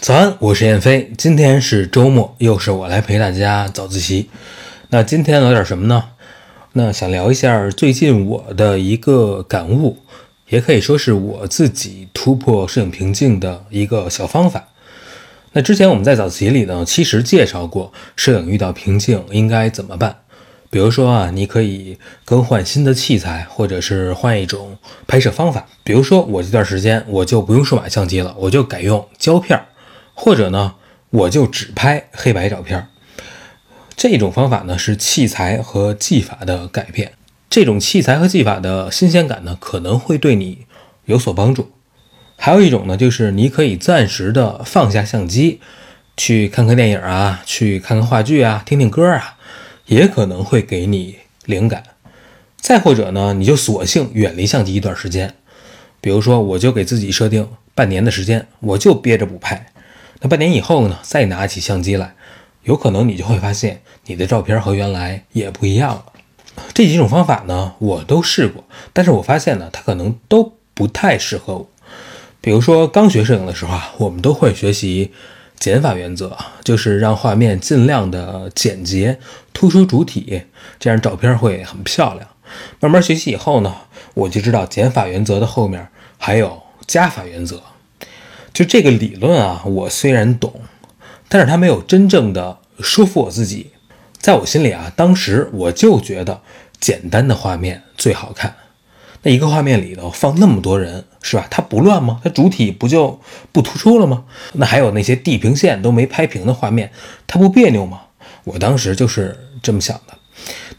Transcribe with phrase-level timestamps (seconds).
[0.00, 1.12] 早安，我是燕飞。
[1.18, 4.30] 今天是周末，又是我来陪大家早自习。
[4.90, 6.10] 那今天聊点什么呢？
[6.74, 9.98] 那想聊一下最近我的一个感悟，
[10.50, 14.68] 也可以说是我自己突破摄影瓶颈的一个小方法。
[15.52, 20.20] 那之前我们在早自习里呢，其实介绍过摄影遇到瓶颈应该怎么办。
[20.70, 24.78] 比如说啊，你可以更换新的器材，或者是换一种
[25.08, 25.66] 拍摄方法。
[25.82, 29.64] 比如说我这段时间我就不用数码相机了，我就改用胶片儿。
[30.20, 30.74] 或者呢，
[31.10, 32.88] 我就只拍黑白照片。
[33.96, 37.12] 这种方法呢是器材和技法的改变。
[37.48, 40.66] 这种器材和技法的新鲜感呢，可能会对你
[41.04, 41.70] 有所帮助。
[42.36, 45.60] 还有一种呢，就是你可以暂时的放下相机，
[46.16, 49.36] 去看看电影啊，去看看话剧啊，听听歌啊，
[49.86, 51.84] 也可能会给你灵感。
[52.60, 55.36] 再或者呢，你就索性远离相机一段时间。
[56.00, 59.72] 比如说，我就给自己设定半年的时间，我就憋着不拍。
[60.20, 60.98] 那半年以后呢？
[61.02, 62.14] 再拿起相机来，
[62.64, 66.04] 有可能你就会发现你的照片和原来也不一样了。
[66.74, 71.70] 这几种方法呢，我都试过，但是我发现呢，它可能都不太适合我。
[72.40, 75.12] 比如说刚学摄影的时候啊，我们都会学习
[75.56, 79.20] 减法原则，就是让画面尽量的简洁，
[79.52, 80.42] 突出主体，
[80.80, 82.28] 这样照片会很漂亮。
[82.80, 83.72] 慢慢学习以后呢，
[84.14, 87.62] 我就知道减法原则的后面还有加法原则。
[88.58, 90.52] 就这个理论啊，我虽然懂，
[91.28, 93.70] 但是它没有真正的说服我自己。
[94.18, 96.40] 在我心里啊，当时我就觉得
[96.80, 98.56] 简单的画面最好看。
[99.22, 101.46] 那一个画面里头放那么多人，是吧？
[101.48, 102.20] 它不乱吗？
[102.24, 103.20] 它主体不就
[103.52, 104.24] 不突出了吗？
[104.54, 106.90] 那还有那些地平线都没拍平的画面，
[107.28, 108.00] 它不别扭吗？
[108.42, 110.18] 我当时就是这么想的。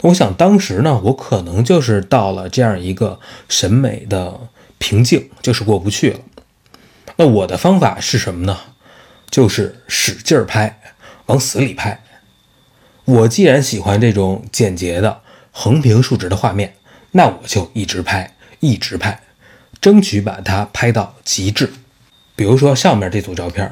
[0.02, 4.38] 我想当时呢，我可能就是到了这样一个审美的
[4.76, 6.18] 瓶颈，就是过不去了。
[7.20, 8.58] 那我的方法是什么呢？
[9.28, 10.80] 就是使劲儿拍，
[11.26, 12.02] 往死里拍。
[13.04, 15.20] 我既然喜欢这种简洁的
[15.50, 16.76] 横平竖直的画面，
[17.10, 19.20] 那我就一直拍，一直拍，
[19.82, 21.70] 争取把它拍到极致。
[22.34, 23.70] 比如说上面这组照片，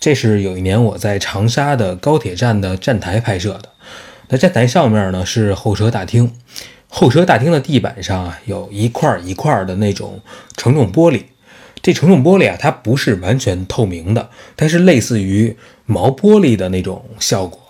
[0.00, 3.68] 这是有一年我在长沙的高铁站的站台拍摄的。
[4.28, 6.34] 那站台上面呢是候车大厅，
[6.88, 10.22] 候车大厅的地板上啊有一块一块的那种
[10.56, 11.24] 承重玻璃。
[11.86, 17.60] 这承重玻璃啊，它不是完全透明的，它是类似于毛玻璃的那种效果。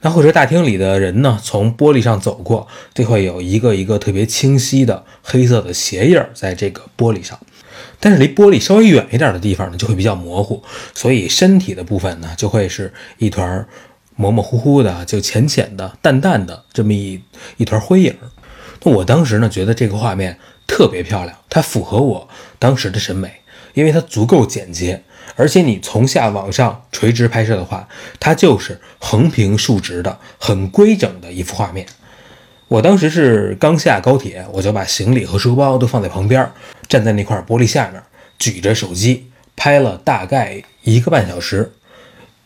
[0.00, 7.38] 那候车大厅里的人呢，从玻璃上走过，就会有一个一个特别清晰的黑色的鞋印在这个玻璃上。
[8.00, 10.60] 但是离玻璃稍微远一点的地方呢，就会比较模糊，
[10.92, 13.64] 所以身体的部分呢，就会是一团
[14.16, 17.22] 模模糊糊的，就浅浅的、淡淡的这么一
[17.58, 18.12] 一团灰影。
[18.82, 20.36] 那我当时呢，觉得这个画面。
[20.76, 22.28] 特别漂亮，它符合我
[22.58, 23.40] 当时的审美，
[23.72, 25.02] 因为它足够简洁，
[25.34, 27.88] 而且你从下往上垂直拍摄的话，
[28.20, 31.86] 它就是横平竖直的、很规整的一幅画面。
[32.68, 36.52] 我当时是刚下高铁，我就把行李和书包都放在旁边，
[36.86, 38.02] 站在那块玻璃下面，
[38.38, 41.72] 举着手机拍了大概一个半小时，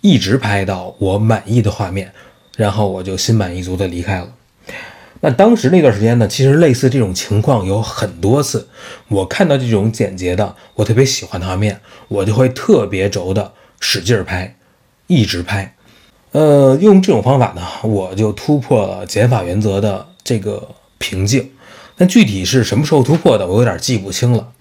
[0.02, 2.12] 一直拍到我满意的画面，
[2.56, 4.28] 然后我就心满意足地离开了。
[5.22, 8.68] 那当时那段时间呢，其实类似这种情况有很多次。
[9.08, 14.56] 我看到这种简洁的，我特别喜欢的画面，我就会特别轴的使劲拍，
[15.06, 15.74] 一直拍。
[16.32, 21.50] 呃，用这种方法呢，我就突破了减法原则的这个瓶颈。
[21.98, 24.52] 那具体是什么时候突破的，我有点记不清了。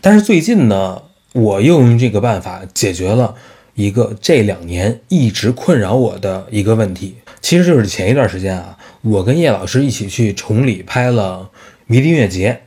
[0.00, 1.02] 但是最近呢，
[1.34, 3.34] 我又用这个办法解决了
[3.74, 7.16] 一个这两年一直困扰我的一个问题。
[7.40, 8.76] 其实就是前一段时间啊。
[9.02, 11.50] 我跟叶老师一起去崇礼拍了
[11.86, 12.60] 迷笛音乐节。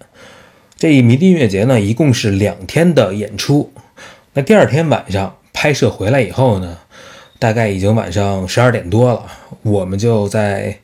[0.77, 3.71] 这一迷笛音乐节呢，一共是两天的演出。
[4.33, 6.77] 那第二天晚上拍摄回来以后呢，
[7.37, 9.25] 大概已经晚上十二点多了。
[9.61, 10.75] 我们就在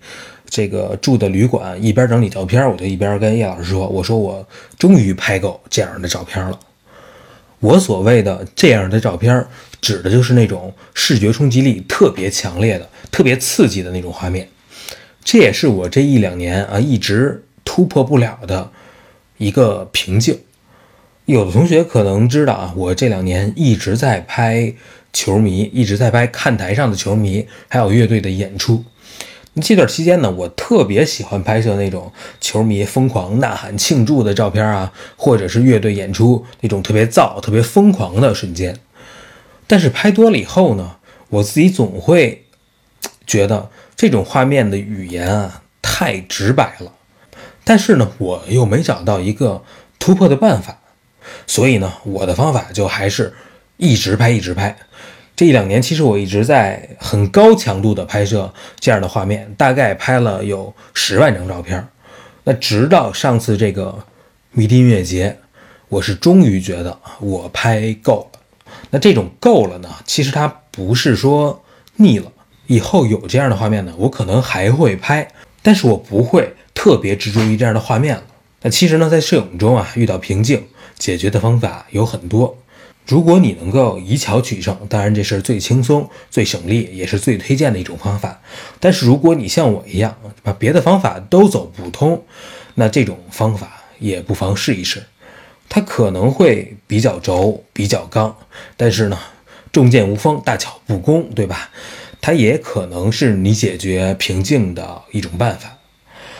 [0.49, 4.45] 这个住的旅馆一边整理照片，我就一边跟叶老师说：“我说我
[4.77, 6.59] 终于拍够这样的照片了。
[7.59, 9.45] 我所谓的这样的照片，
[9.81, 14.47] 指的就是那种视觉冲击力特别强烈的、特别刺激的那种画面。”
[15.23, 18.71] 这也是我这一两年啊一直突破不了的
[19.37, 20.39] 一个瓶颈。
[21.25, 24.73] 有的同学可能知道啊，我这两年一直在拍
[25.11, 28.85] 球迷，一直在拍看台上的球迷，还有乐队的演出。
[29.61, 38.79] 这段期间呢，我特别喜欢拍摄那种球迷疯狂呐喊庆祝的照片啊，或者是乐队演出那种特别燥、特别疯狂的瞬间。
[39.67, 40.97] 但是拍多了以后呢，
[41.29, 42.45] 我自己总会
[43.25, 43.69] 觉得。
[43.99, 46.93] 这种画面的语言啊，太直白了。
[47.63, 49.63] 但是呢，我又没找到一个
[49.97, 50.77] 突破的办法，
[51.47, 53.33] 所以呢，我的方法就还是
[53.77, 54.77] 一直拍，一直拍，
[55.37, 61.87] 这一两年，其实我一直在很高强度的拍摄这样的画面，大概拍了有十万张照片。
[62.43, 64.03] 那直到上次这个
[64.51, 65.37] 迷笛音乐节，
[65.89, 68.39] 我是终于觉得我拍够了。
[68.89, 71.63] 那这种够了呢，其实它不是说
[71.97, 72.31] 腻了，
[72.65, 75.27] 以后有这样的画面呢，我可能还会拍，
[75.61, 78.23] 但是我不会特别执着于这样的画面了。
[78.63, 80.65] 那其实呢，在摄影中啊，遇到瓶颈，
[80.97, 82.57] 解决的方法有很多。
[83.07, 88.41] 如果你能够以巧取胜，当然这是最轻松、最省力，也是最推荐的一种方法。
[88.81, 92.25] 但是如果你像我一样，把别的方法都走不通，
[92.75, 95.03] 那这种方法也不妨试一试。
[95.69, 98.35] 它可能会比较轴、比较刚，
[98.75, 99.17] 但是呢，
[99.71, 101.69] 重剑无锋，大巧不工，对吧？
[102.19, 105.77] 它也可能是你解决瓶颈的一种办法。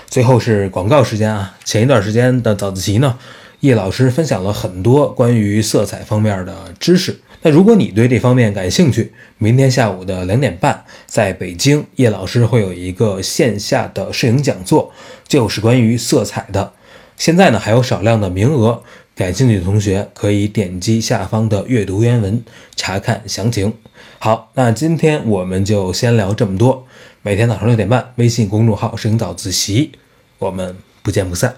[0.10, 3.18] 最后是广告时间啊，前一段时间的早自习呢。
[3.62, 7.20] 叶老师分享了很多关于色彩方面的知识。
[7.42, 14.92] 那如果你对这方面感兴趣，明天下午的两点半，在北京，叶老师会有一个线下的摄影讲座，
[15.28, 16.74] 就是关于色彩的。
[17.16, 18.84] 现在呢还有少量的名额，
[19.16, 22.44] 感兴趣的同学可以点击下方的阅读原文
[22.76, 23.74] 查看详情。
[24.20, 26.86] 好，那今天我们就先聊这么多。
[27.22, 29.92] 每天早上六点半，微信公众号“摄影早自习”，
[30.40, 31.58] 我们不见不散。